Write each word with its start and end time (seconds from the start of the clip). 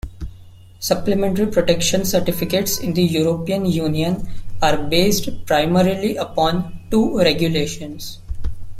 Supplementary 0.79 1.45
protection 1.45 2.05
certificates 2.05 2.79
in 2.79 2.95
the 2.95 3.03
European 3.03 3.67
Union 3.67 4.27
are 4.59 4.87
based 4.87 5.45
primarily 5.45 6.15
upon 6.17 6.79
two 6.89 7.19
regulations. 7.19 8.17